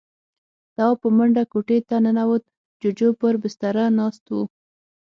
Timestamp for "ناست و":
3.97-4.37